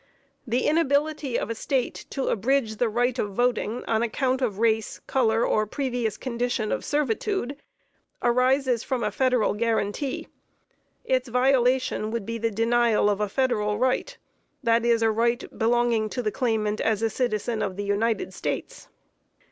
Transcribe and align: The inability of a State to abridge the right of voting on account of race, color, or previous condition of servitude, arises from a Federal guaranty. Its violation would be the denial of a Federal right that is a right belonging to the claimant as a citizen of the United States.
The 0.47 0.65
inability 0.65 1.37
of 1.37 1.51
a 1.51 1.53
State 1.53 2.07
to 2.09 2.29
abridge 2.29 2.77
the 2.77 2.89
right 2.89 3.19
of 3.19 3.35
voting 3.35 3.85
on 3.85 4.01
account 4.01 4.41
of 4.41 4.57
race, 4.57 4.97
color, 5.05 5.45
or 5.45 5.67
previous 5.67 6.17
condition 6.17 6.71
of 6.71 6.83
servitude, 6.83 7.55
arises 8.23 8.81
from 8.83 9.03
a 9.03 9.11
Federal 9.11 9.53
guaranty. 9.53 10.27
Its 11.05 11.29
violation 11.29 12.09
would 12.09 12.25
be 12.25 12.39
the 12.39 12.49
denial 12.49 13.11
of 13.11 13.21
a 13.21 13.29
Federal 13.29 13.77
right 13.77 14.17
that 14.63 14.83
is 14.87 15.03
a 15.03 15.11
right 15.11 15.43
belonging 15.55 16.09
to 16.09 16.23
the 16.23 16.31
claimant 16.31 16.81
as 16.81 17.03
a 17.03 17.09
citizen 17.11 17.61
of 17.61 17.75
the 17.75 17.83
United 17.85 18.33
States. 18.33 18.87